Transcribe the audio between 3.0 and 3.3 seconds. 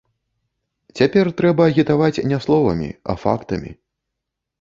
а